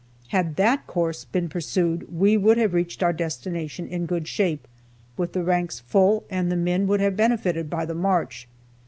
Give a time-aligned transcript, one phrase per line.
[0.29, 4.67] Had that course been pursued, we would have reached our destination in good shape,
[5.15, 8.47] with the ranks full, and the men would have been benefited by the march.